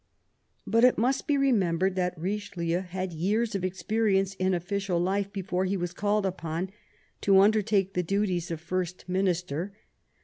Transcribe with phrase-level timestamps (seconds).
[0.65, 5.65] But it must be remembered that Eichelieu had years of experience in official life before
[5.65, 6.71] he was called upon
[7.21, 9.75] to undertake the duties of First Minister.